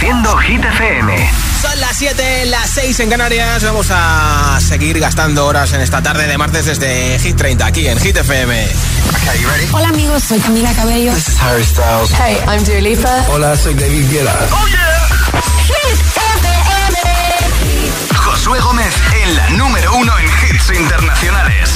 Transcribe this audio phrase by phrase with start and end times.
[0.00, 1.30] Hit FM.
[1.60, 3.64] Son las 7, las 6 en Canarias.
[3.64, 7.98] Vamos a seguir gastando horas en esta tarde de martes desde Hit 30 aquí en
[7.98, 8.68] Hit FM.
[9.72, 11.12] Hola amigos, soy Camila Cabello.
[12.16, 14.46] Hey, I'm Dua Hola, soy David Guetta.
[14.52, 15.08] Oh yeah.
[15.66, 16.98] Hit FM.
[18.14, 18.94] Josué Gómez
[19.24, 21.70] en la número uno en Hit internacionales.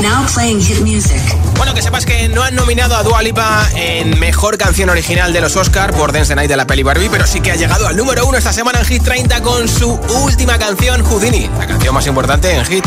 [0.00, 1.20] Now playing hit music.
[1.56, 5.40] Bueno, que sepas que no han nominado a Dua Lipa en Mejor Canción Original de
[5.40, 7.96] los Oscar por Dance Night de la peli Barbie, pero sí que ha llegado al
[7.96, 9.92] número uno esta semana en Hit 30 con su
[10.24, 12.84] última canción, Houdini, la canción más importante en Hit.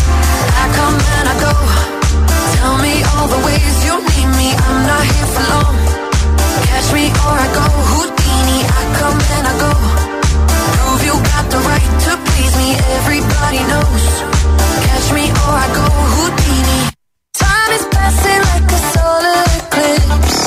[12.99, 14.05] everybody knows.
[14.87, 16.79] Catch me or I go Houdini.
[17.33, 20.46] Time is passing like a solar eclipse.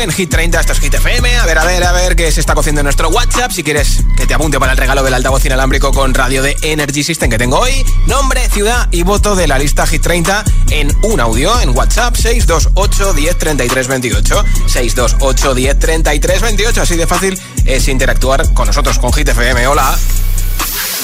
[0.00, 0.60] En Hit 30.
[0.60, 1.38] Esto es Hit FM.
[1.38, 3.50] A ver, a ver, a ver qué se está cociendo en nuestro WhatsApp.
[3.50, 7.02] Si quieres que te apunte para el regalo del altavoz inalámbrico con radio de Energy
[7.02, 7.84] System que tengo hoy.
[8.06, 13.12] Nombre, ciudad y voto de la lista Hit 30 en un audio en WhatsApp 628
[13.12, 14.44] 10 33 28.
[14.66, 16.82] 628 10 33 28.
[16.82, 19.66] Así de fácil es interactuar con nosotros con Hit FM.
[19.66, 19.98] Hola.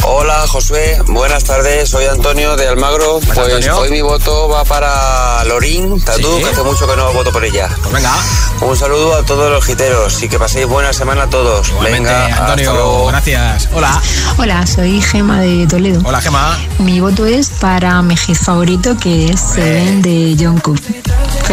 [0.03, 3.21] Hola Josué, buenas tardes, soy Antonio de Almagro.
[3.25, 3.79] Pues Antonio.
[3.79, 6.43] hoy mi voto va para Lorín Tatú, Sí.
[6.43, 7.69] que hace mucho que no voto por ella.
[7.81, 8.13] Pues venga.
[8.61, 11.69] Un saludo a todos los giteros y que paséis buena semana a todos.
[11.71, 12.73] Igualmente, venga, hasta Antonio.
[12.75, 13.07] luego.
[13.07, 13.69] Gracias.
[13.73, 14.03] Hola.
[14.37, 16.01] Hola, soy Gema de Toledo.
[16.05, 16.59] Hola, Gema.
[16.79, 20.81] Mi voto es para mi hit favorito que es Seven de John Cook.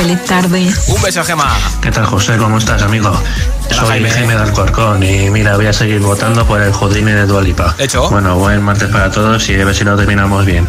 [0.01, 0.67] Feliz tarde.
[0.87, 1.55] Un beso, Gema.
[1.79, 2.35] ¿Qué tal, José?
[2.37, 3.13] ¿Cómo estás, amigo?
[3.69, 4.37] Soy Jaime, ¿eh?
[4.37, 7.75] del Corcón y mira, voy a seguir votando por el Jodrine de Dualipa.
[7.77, 8.09] Hecho.
[8.09, 10.67] Bueno, buen martes para todos y a ver si lo terminamos bien.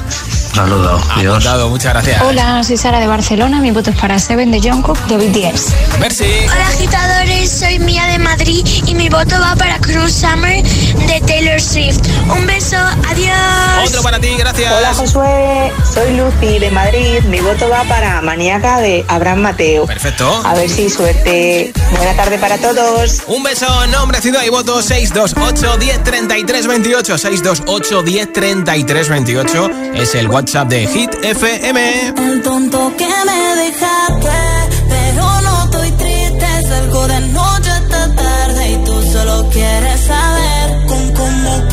[0.55, 1.03] Saludos.
[1.17, 1.37] Adiós.
[1.37, 2.21] Apuntado, muchas gracias.
[2.21, 3.61] Hola, soy Sara de Barcelona.
[3.61, 5.99] Mi voto es para Seven de Jungkook de BTS.
[5.99, 6.25] Merci.
[6.45, 7.51] Hola, agitadores.
[7.51, 12.07] Soy Mía de Madrid y mi voto va para Cruz Summer de Taylor Swift.
[12.29, 12.77] Un beso.
[13.09, 13.89] Adiós.
[13.89, 14.73] Otro para ti, gracias.
[14.73, 15.73] Hola, Josué.
[15.93, 17.23] Soy Lucy de Madrid.
[17.25, 19.87] Mi voto va para Maníaca de Abel Abraham Mateo.
[19.87, 20.29] Perfecto.
[20.45, 21.73] A ver si suerte.
[21.97, 23.23] Buena tarde para todos.
[23.29, 27.19] Un beso, nombre, ciudad y voto 628 1033 28.
[27.19, 32.09] 628 1033 28 es el WhatsApp de Hit FM.
[32.17, 36.47] El tonto que me dejaste, pues, pero no estoy triste.
[36.69, 41.69] Salgo de noche hasta tarde y tú solo quieres saber con cómo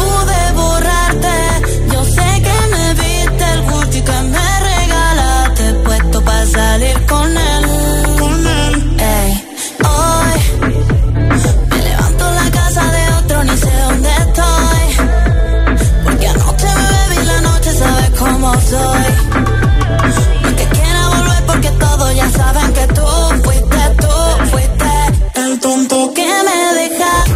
[25.89, 27.34] siento que me dejaste,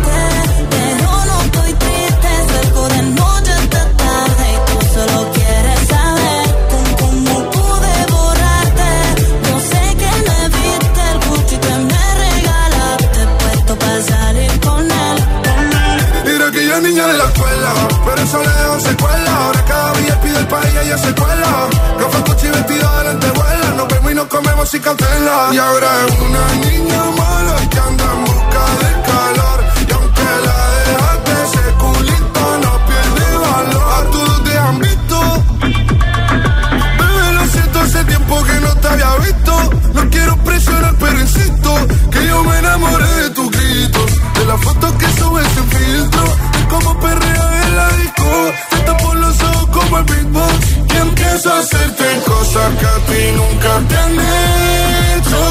[0.69, 6.45] pero no estoy triste, salgo de noche hasta tarde y tú solo quieres saber
[6.99, 8.91] cómo pude borrarte.
[9.49, 15.17] No sé qué me viste el Gucci que me regalaste, puesto para salir con él.
[16.25, 17.73] Mira que yo niña de la escuela,
[18.05, 19.35] pero eso le dejo secuela.
[19.35, 21.69] Ahora cada día pide el país y ella se cuela.
[21.99, 25.49] Ropa, coche y vestido delante vuela, nos vemos y nos comemos sin cautela.
[25.53, 28.12] Y ahora es una niña mala y anda
[42.27, 46.99] Yo me enamoré de tus gritos, de las fotos que subes sin filtro, de cómo
[46.99, 50.47] perrea en la disco, te tapo los ojos como el mismo.
[50.93, 55.41] Y empiezo a hacerte cosas que a ti nunca te han hecho.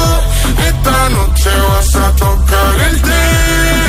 [0.67, 3.82] Esta noche vas a tocar el techo.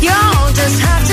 [0.00, 1.09] You'll just have to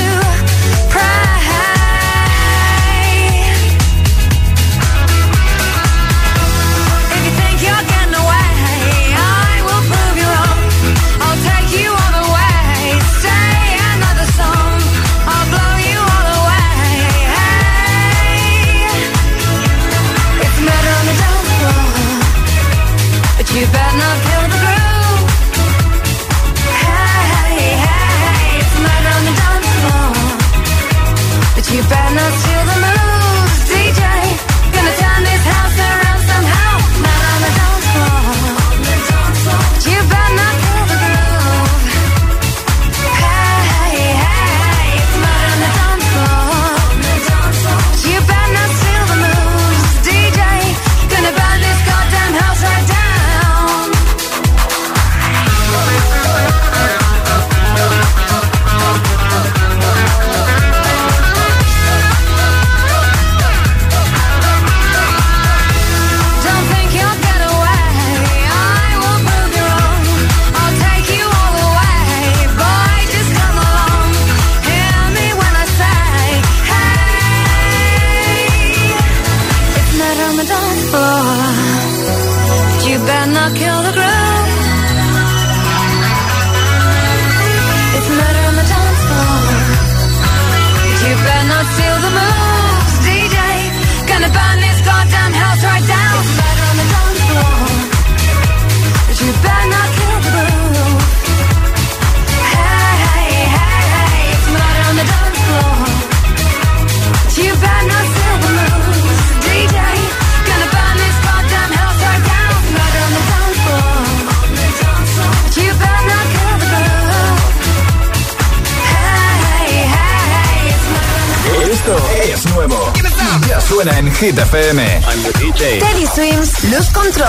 [124.19, 124.79] Hit FM.
[124.79, 125.79] I'm the DJ.
[125.79, 127.27] Teddy Swims, Lose Control.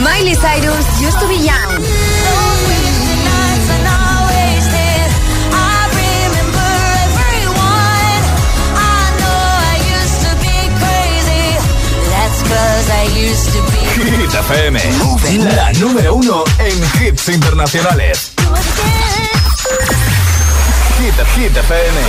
[0.00, 1.97] Miley Cyrus, Used to Be Young.
[13.94, 14.80] Hit FM,
[15.54, 18.32] la número uno en hits internacionales.
[20.98, 22.00] Hit, Hit FM.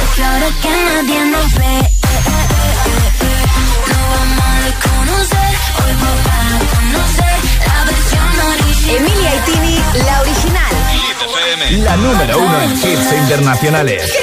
[8.89, 9.75] Emilia y Tini,
[10.05, 10.73] la original.
[10.93, 14.13] Hit FM, la número uno en hits internacionales.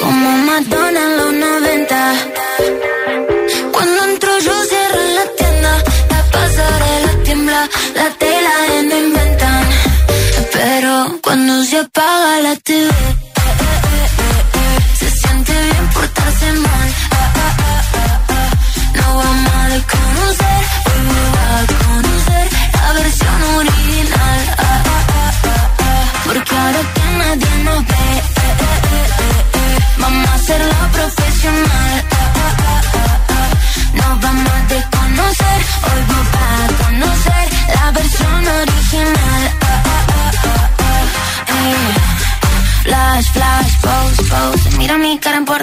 [0.00, 2.45] Como Madonna los 90
[6.36, 9.64] Pasaré pasarela tiembla, la tela en no inventan.
[10.52, 13.15] Pero cuando se apaga la TV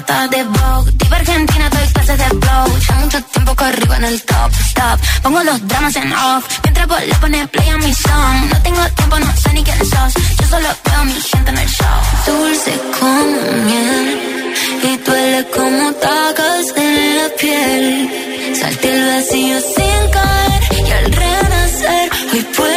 [0.04, 0.92] de Vogue.
[0.98, 2.80] Diva Argentina, doy clases de flow.
[2.88, 5.00] Ya mucho tiempo corrigo en el top, top.
[5.24, 6.44] Pongo los dramas en off.
[6.63, 8.50] Mientras vos le pones play a mi song.
[8.52, 10.13] No tengo tiempo, no sé ni quién sos.
[10.39, 12.00] Yo solo veo a mi gente en el show.
[12.26, 14.08] Dulce como miel.
[14.84, 18.56] Y duele como tacas en la piel.
[18.60, 22.73] Salté el vacío sin caer y al renacer hoy puedo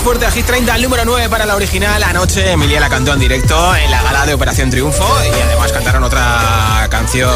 [0.00, 2.02] fuerte a Hit 30, número 9 para la original.
[2.02, 6.02] Anoche Emilia la cantó en directo en la gala de Operación Triunfo y además cantaron
[6.02, 7.30] otra canción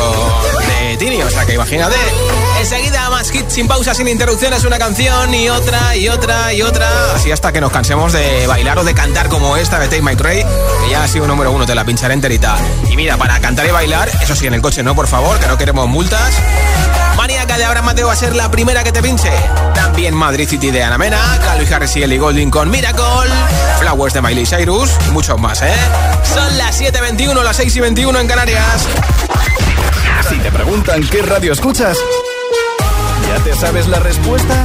[0.66, 1.96] de Tini, o sea que imagínate.
[2.58, 7.14] Enseguida más hits sin pausa, sin interrupciones, una canción y otra y otra y otra.
[7.14, 10.16] Así hasta que nos cansemos de bailar o de cantar como esta de Take My
[10.16, 10.44] Cray,
[10.84, 12.56] que ya ha sido número uno, te la pincharé enterita.
[12.90, 15.46] Y mira, para cantar y bailar, eso sí, en el coche no, por favor, que
[15.46, 16.34] no queremos multas.
[17.56, 19.30] De Abraham Mateo va a ser la primera que te pinche.
[19.74, 23.04] También Madrid City de Ana Mena, Calvin Harris y Ellie Golding con Miracle,
[23.80, 25.74] Flowers de Miley Cyrus y muchos más, ¿eh?
[26.32, 28.86] Son las 7.21, las 6.21 en Canarias.
[30.28, 31.98] Si te preguntan qué radio escuchas,
[33.28, 34.64] ¿ya te sabes la respuesta?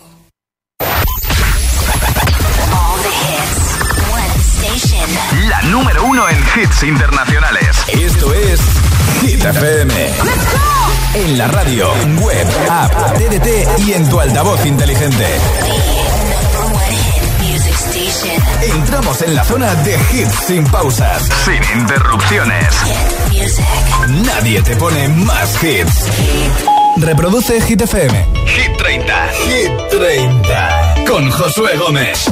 [5.71, 7.77] Número uno en hits internacionales.
[7.87, 8.59] Esto es
[9.21, 9.93] Hit FM.
[11.15, 15.25] En la radio, web, app, TDT y en tu altavoz inteligente.
[18.61, 22.67] Entramos en la zona de hits sin pausas, sin interrupciones.
[22.83, 23.65] Hit music.
[24.25, 26.05] Nadie te pone más hits.
[26.97, 28.27] Reproduce Hit FM.
[28.45, 29.27] Hit 30.
[29.45, 30.95] Hit 30.
[31.07, 32.29] Con Josué Gómez.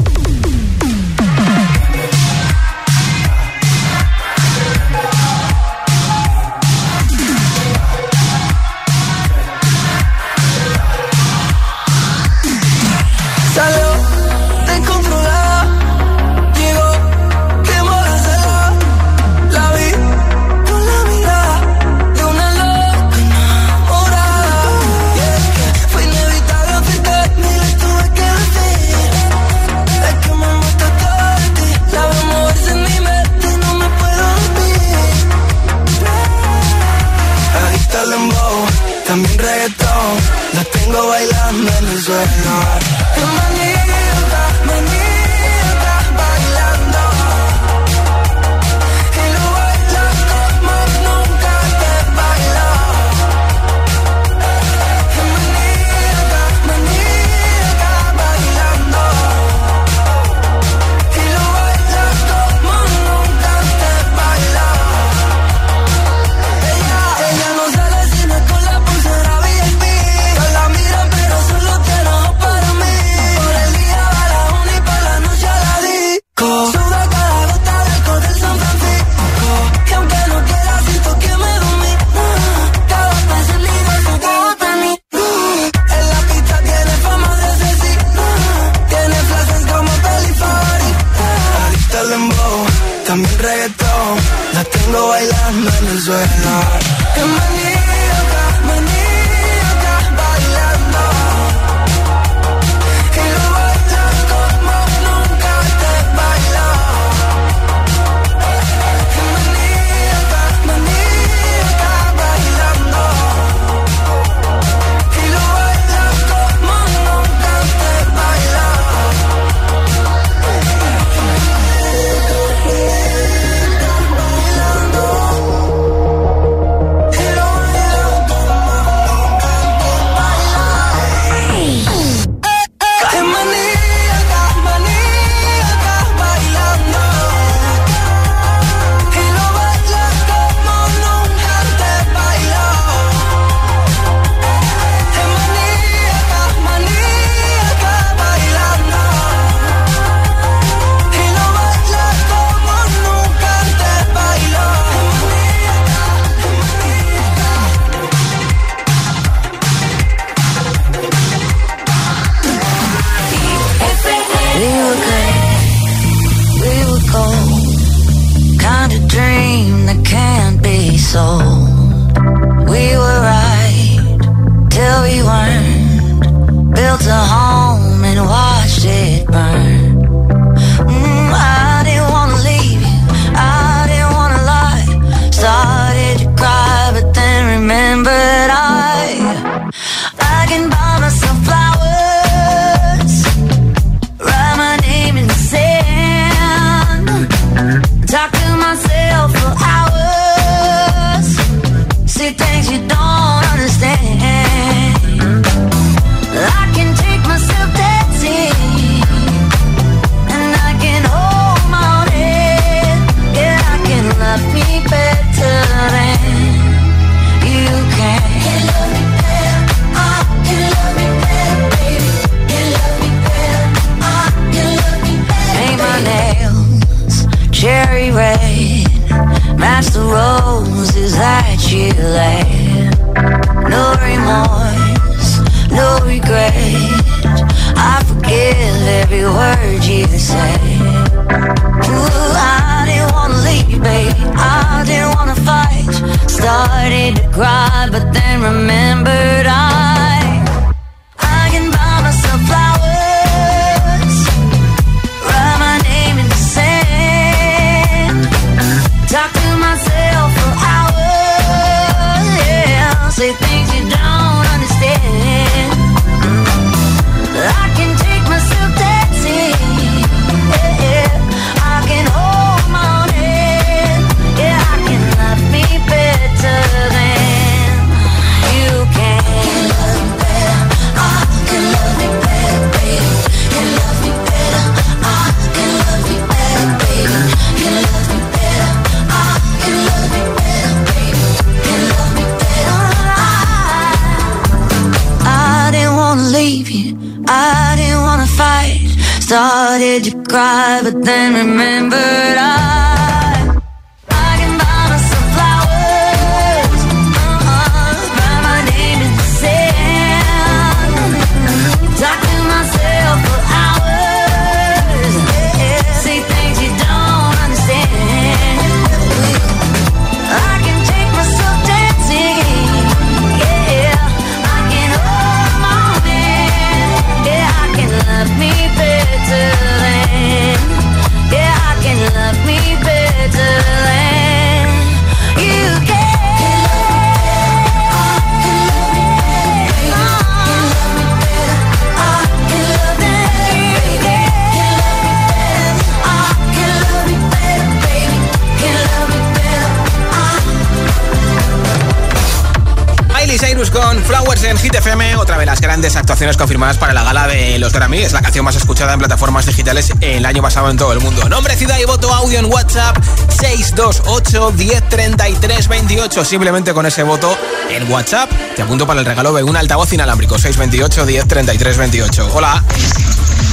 [355.79, 357.99] Grandes actuaciones confirmadas para la gala de los Grammy.
[357.99, 361.29] Es la canción más escuchada en plataformas digitales el año pasado en todo el mundo.
[361.29, 362.97] Nombre, ciudad y voto audio en WhatsApp
[363.29, 366.25] 628 1033 28.
[366.25, 367.33] Simplemente con ese voto
[367.69, 372.29] en WhatsApp te apunto para el regalo de un altavoz inalámbrico 628 1033 28.
[372.33, 372.61] Hola.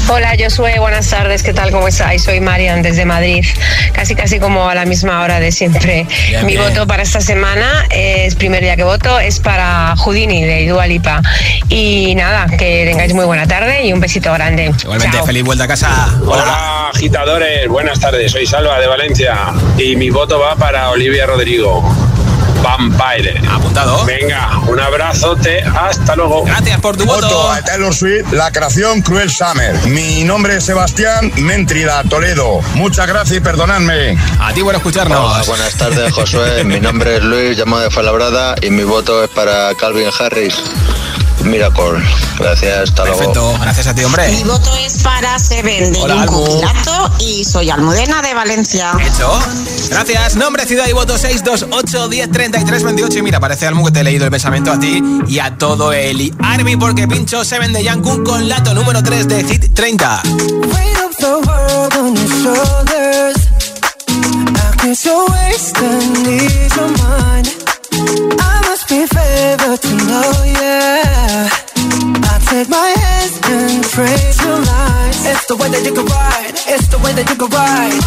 [0.08, 1.72] Hola Josué, buenas tardes, ¿qué tal?
[1.72, 2.22] ¿Cómo estáis?
[2.22, 3.44] Soy Marian desde Madrid,
[3.92, 6.06] casi casi como a la misma hora de siempre.
[6.28, 6.62] Bien, Mi bien.
[6.62, 11.20] voto para esta semana es, primer día que voto, es para Houdini de Dua Lipa.
[11.68, 14.72] Y nada, que tengáis muy buena tarde y un besito grande.
[14.80, 15.26] Igualmente, Chao.
[15.26, 16.08] feliz vuelta a casa.
[16.24, 19.36] Hola, agitadores, buenas tardes, soy Salva de Valencia
[19.76, 21.82] y mi voto va para Olivia Rodrigo.
[22.66, 23.40] Vampire.
[23.48, 24.04] Apuntado.
[24.04, 26.42] Venga, un abrazote, hasta luego.
[26.44, 29.76] Gracias por tu Voto a Taylor Swift, la creación Cruel Summer.
[29.86, 32.60] Mi nombre es Sebastián Méntrida, Toledo.
[32.74, 34.18] Muchas gracias y perdonadme.
[34.40, 35.32] A ti por escucharnos.
[35.32, 36.64] Hola, buenas tardes, Josué.
[36.64, 40.60] Mi nombre es Luis, llamo de Fuenlabrada y mi voto es para Calvin Harris.
[41.44, 42.02] Miracle.
[42.38, 43.18] Gracias, hasta luego.
[43.18, 44.28] Perfecto, gracias a ti, hombre.
[44.28, 46.60] Mi voto es para Seven de Hola, Yunco Almu.
[46.60, 48.92] Pilato y soy Almudena de Valencia.
[49.00, 49.38] Hecho.
[49.90, 50.36] Gracias.
[50.36, 53.18] Nombre, ciudad y voto 628 1033 28.
[53.18, 55.92] Y mira, parece algo que te he leído el pensamiento a ti y a todo
[55.92, 60.22] el Army porque pincho Seven de Yankun con lato número 3 de Hit 30.
[67.98, 71.48] I must be favored to know, yeah.
[72.28, 75.24] I take my hands and trade your lines.
[75.24, 76.54] It's the way that you can ride.
[76.68, 78.02] It's the way that you can ride.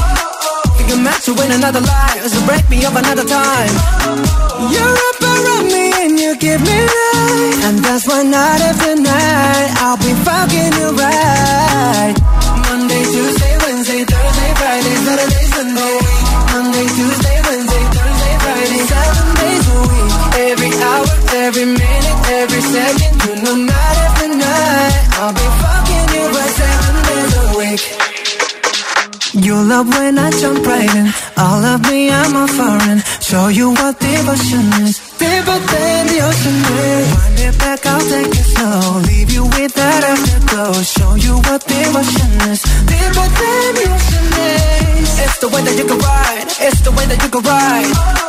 [0.79, 2.21] You can match you in another life.
[2.27, 3.73] So break me up another time.
[4.69, 7.65] You're up around me and you give me life.
[7.65, 12.18] And that's why night after night I'll be fucking you right.
[21.47, 23.13] Every minute, every second.
[23.25, 27.83] You know, night after night I'll be fucking you right seven days a week.
[29.45, 31.07] You love when I jump right in.
[31.37, 32.99] All of me, I'm a foreign.
[33.21, 34.99] Show you what devotion is.
[35.21, 37.07] Deeper than the ocean is.
[37.15, 38.99] Wind it back, I'll take it slow.
[39.09, 40.73] Leave you with that afterglow.
[40.81, 42.61] Show you what devotion is.
[42.91, 45.09] Deeper than the ocean is.
[45.23, 46.47] It's the way that you can ride.
[46.67, 48.28] It's the way that you can ride.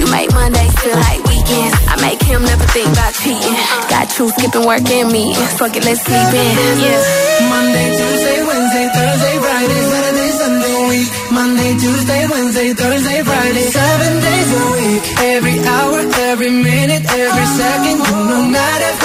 [0.00, 1.76] You make Mondays feel like weekends.
[1.84, 3.52] I make him never think about cheating.
[3.92, 5.36] Got you skipping work and me.
[5.60, 6.52] Fuck it, let's sleep in.
[6.80, 7.52] Yeah.
[7.52, 11.08] Monday, Tuesday, Wednesday, Thursday, Friday, Saturday, Sunday, week.
[11.36, 15.02] Monday, Tuesday, Wednesday, Thursday, Friday, seven days a week.
[15.36, 15.98] Every hour,
[16.32, 18.99] every minute, every second, you know, after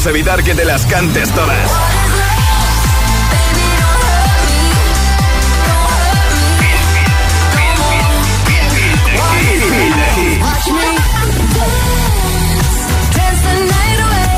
[0.00, 1.70] podemos evitar que te las cantes todas.
[9.30, 10.88] Watch me
[13.16, 14.36] dance the night away.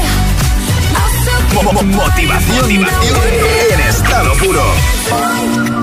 [1.00, 5.81] I'll Mo- mo- Motivación en estado puro.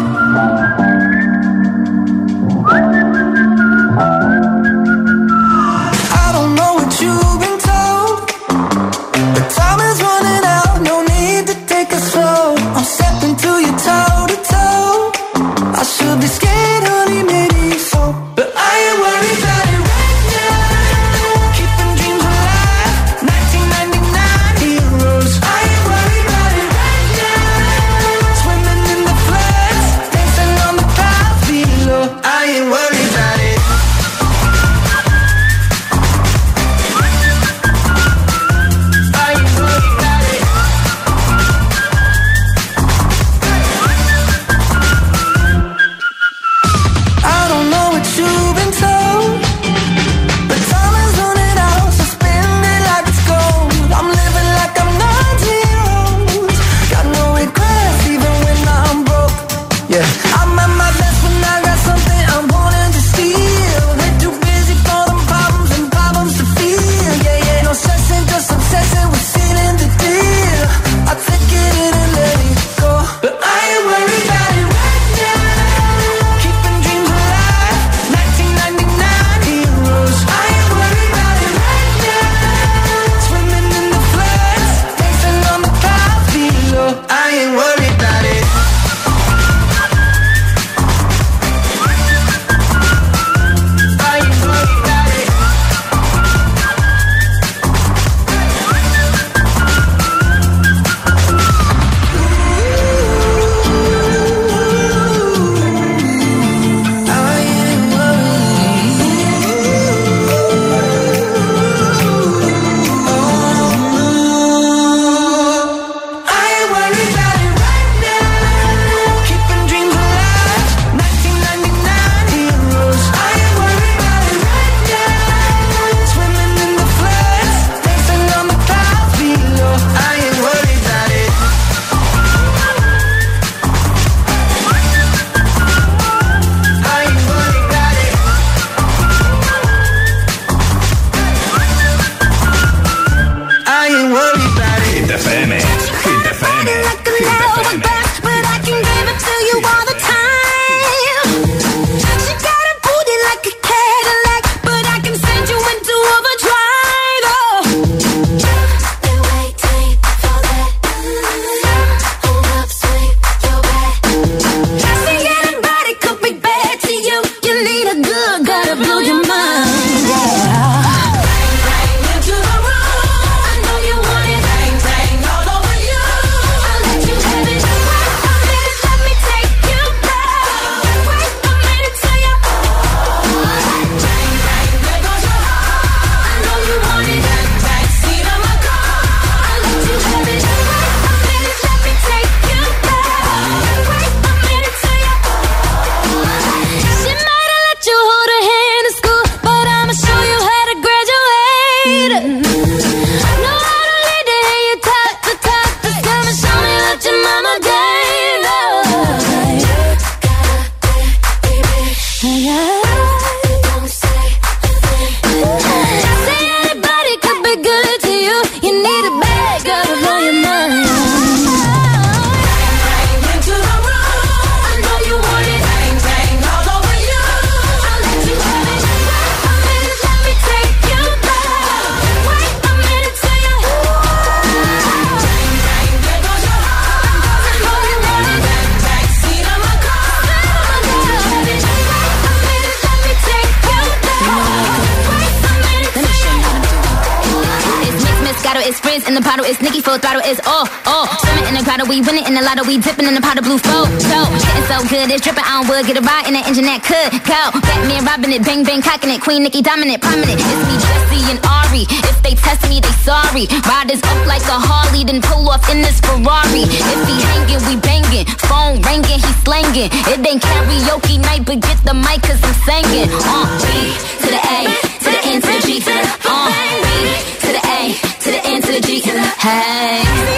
[255.90, 257.50] Get a ride in an engine that could go.
[257.66, 259.26] Batman robbing it, bang bang cocking it.
[259.26, 260.38] Queen Nicki dominant, prominent.
[260.38, 261.90] It's me, Jesse and Ari.
[262.06, 263.50] If they test me, they sorry.
[263.66, 266.70] Ride is up like a Harley, then pull off in this Ferrari.
[266.70, 268.30] If he hanging, we banging.
[268.46, 269.90] Phone ringing, he slanging.
[270.14, 273.10] It ain't karaoke night, but get the mic cause I'm singing.
[273.10, 276.54] Uh, B to the A, to the N, to the G, to the, uh,
[276.86, 280.30] B to the A, to the N, to the G, to the, hey.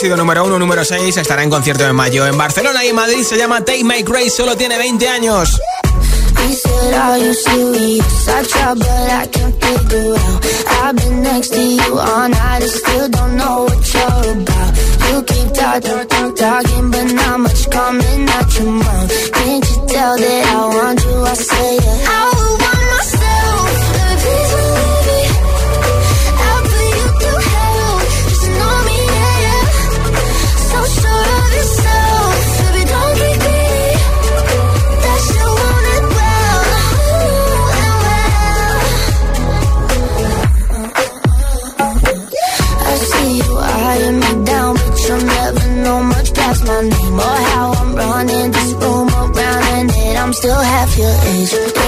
[0.00, 3.22] sido número uno, número 6, estará en concierto en mayo en Barcelona y Madrid.
[3.22, 5.60] Se llama Take My Grace, solo tiene 20 años.
[16.36, 19.30] Talking, but not much coming out your mouth.
[43.90, 48.50] tying me down, but you'll never know much past my name or how I'm running
[48.52, 51.79] this room around, and that I'm still half your age.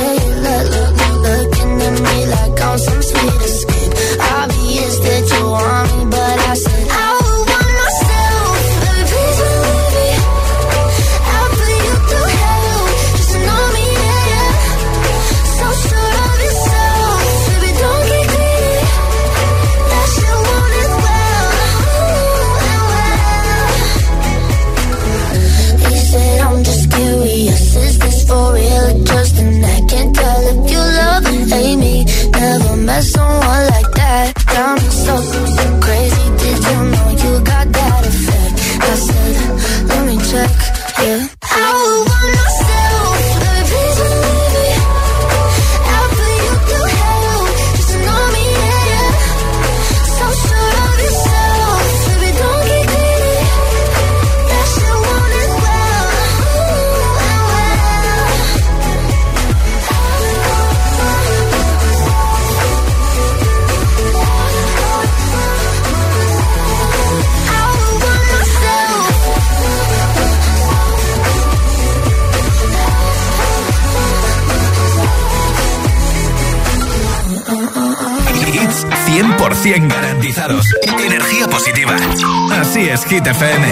[83.25, 83.72] Defende.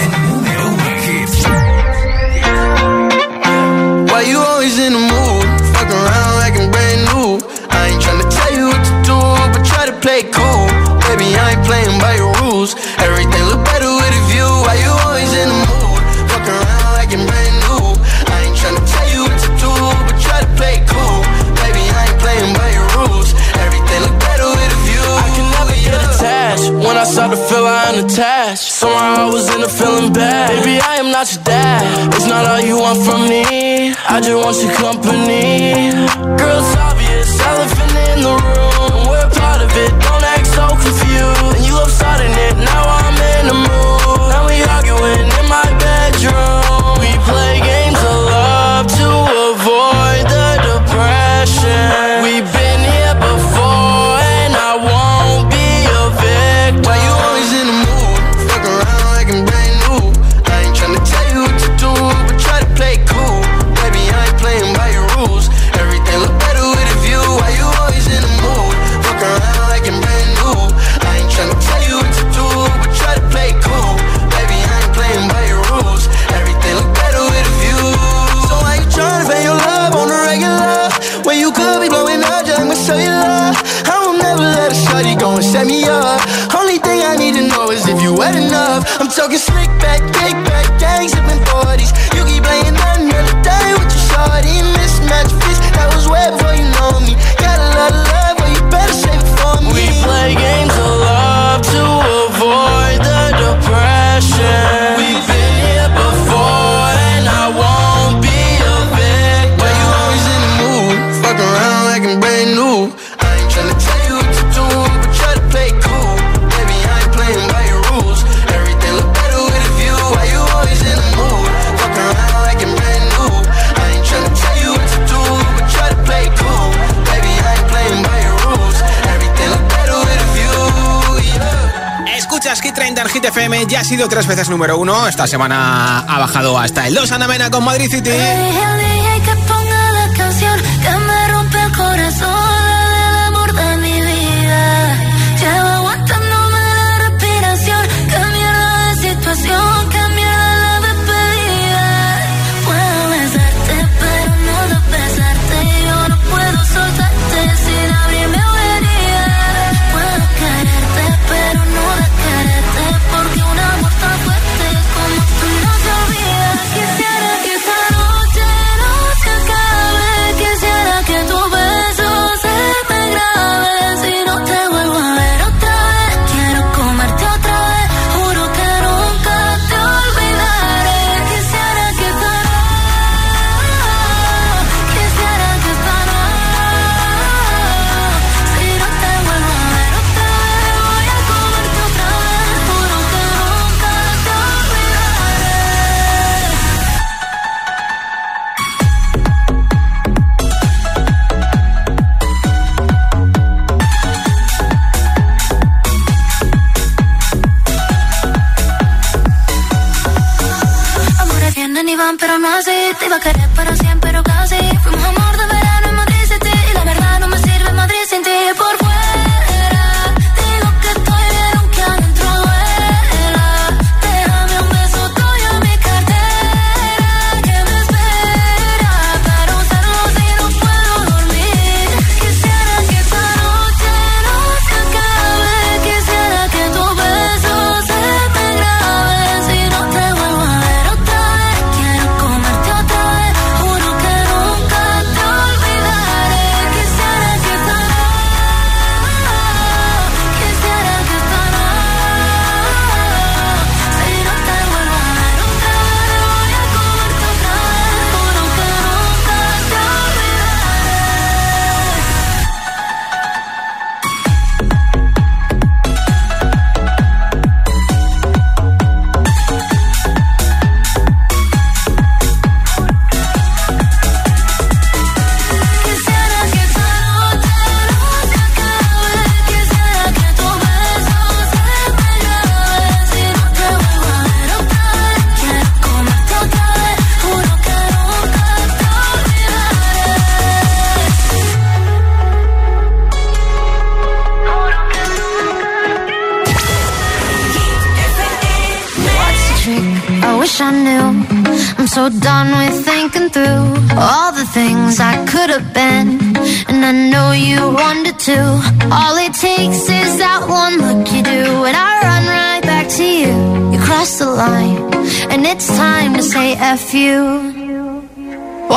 [133.91, 135.09] sido tres veces número uno.
[135.09, 138.11] Esta semana ha bajado hasta el 2 Ana Mena con Madrid City.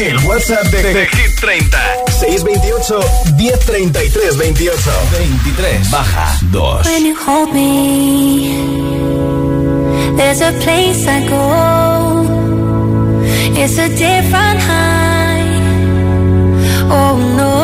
[0.00, 1.78] El WhatsApp de, de, de Hit 30.
[2.08, 3.00] 628
[3.36, 4.90] 1033 28.
[5.12, 6.86] 23 baja 2.
[6.86, 8.56] When you hold me,
[10.16, 12.24] there's a place I go.
[13.62, 15.60] It's a different high.
[16.88, 17.59] Oh no.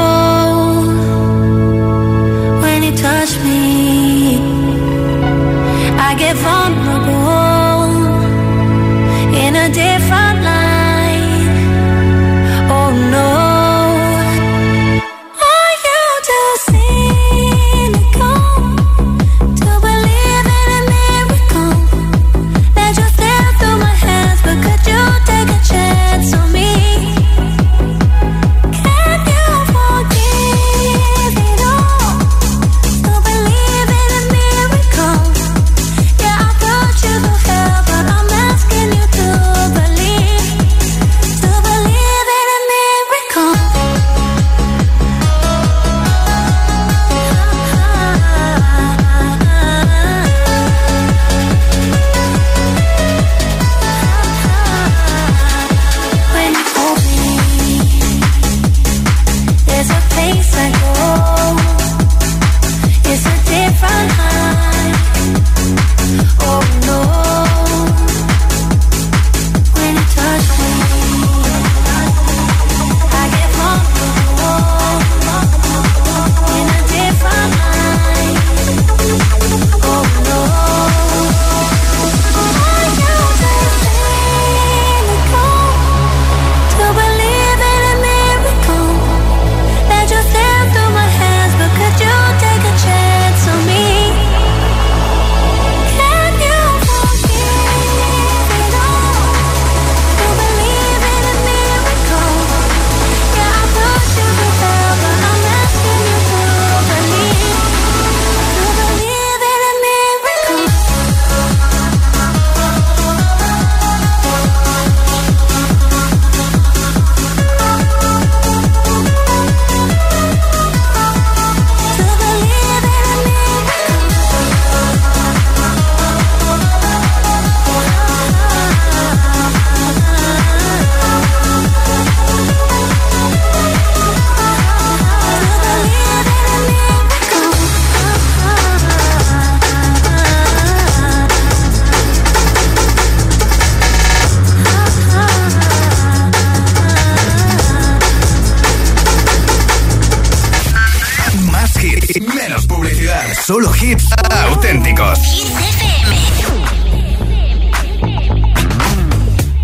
[153.46, 154.06] Solo hits
[154.50, 155.20] auténticos.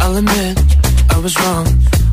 [0.00, 0.56] I'll admit
[1.10, 1.66] I was wrong.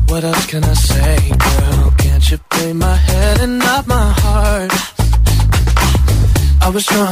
[0.08, 1.94] What else can I say, girl?
[1.96, 4.72] Can't you play my head and not my heart?
[6.60, 7.09] I was wrong.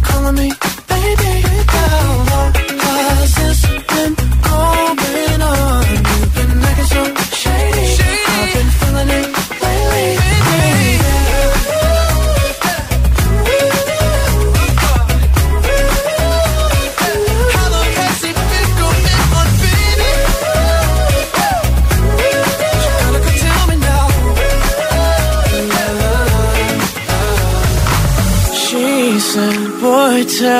[0.00, 0.71] calling me.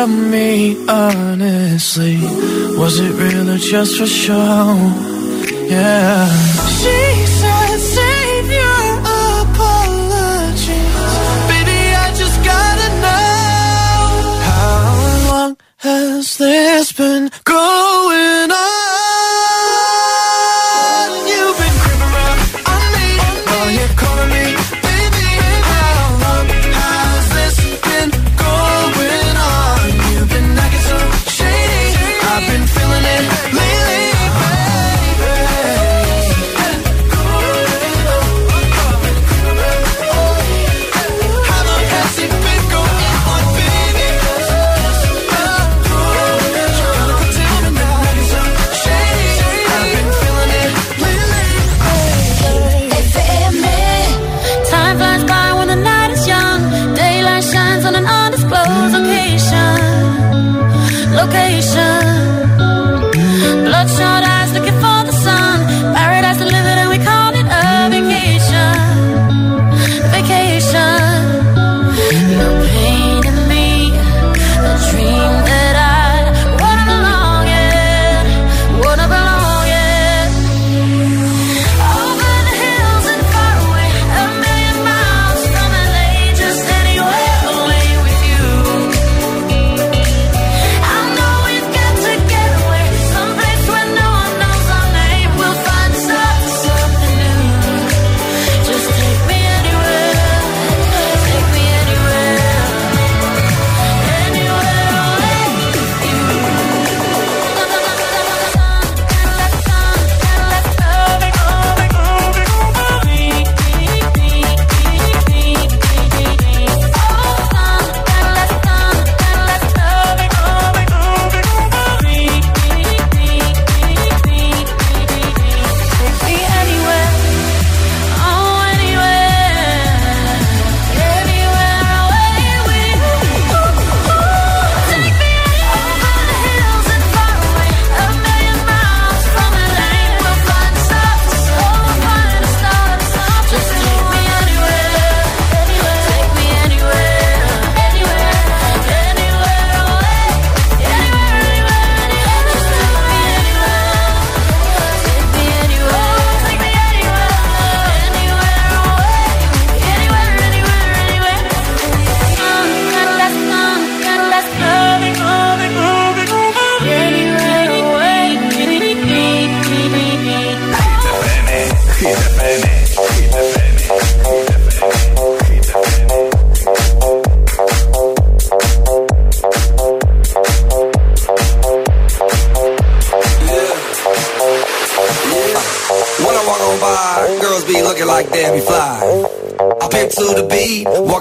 [0.03, 2.17] Tell me honestly,
[2.77, 4.75] was it real or just for show?
[5.69, 6.62] Yeah.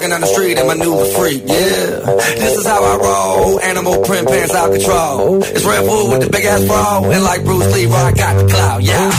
[0.01, 1.99] Walking down the street and my new yeah.
[2.33, 5.43] This is how I roll, animal print pants out control.
[5.43, 8.47] It's Red Bull with the big ass bra, and like Bruce Lee, I got the
[8.47, 9.11] clout, yeah.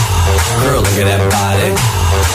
[0.64, 2.01] Girl, look at that body.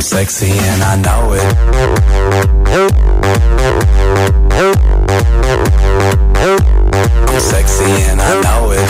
[0.00, 1.44] I'm sexy and I know it.
[7.28, 8.80] I'm sexy and I know it.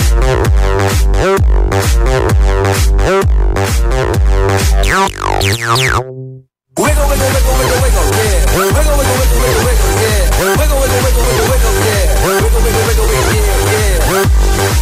[6.78, 8.46] Wiggle, wiggle, wiggle, wiggle, wiggle, yeah.
[8.54, 10.30] Wiggle, wiggle, wiggle, wiggle, wiggle, yeah.
[10.38, 12.22] Wiggle, wiggle, wiggle, wiggle, wiggle, yeah.
[12.22, 14.26] Wiggle, wiggle, wiggle, wiggle, yeah, yeah.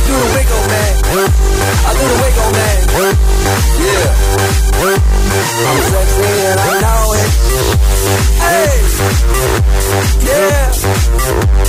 [0.09, 0.93] Do the wiggle, man.
[1.09, 2.77] I do the wiggle, man.
[3.79, 4.17] Yeah.
[5.69, 7.29] I'm sexy and I know it.
[8.41, 8.73] Hey.
[10.25, 11.69] Yeah.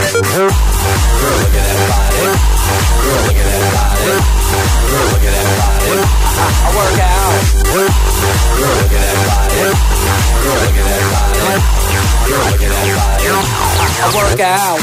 [0.00, 2.20] Girl, look at that body.
[3.00, 4.04] Girl, look at that body.
[4.90, 5.90] Girl, look at that body.
[5.90, 7.79] I, I work out.
[7.80, 9.64] Look at that body.
[10.44, 11.60] Look at that body.
[12.30, 13.30] Look at that body.
[14.02, 14.80] I work out.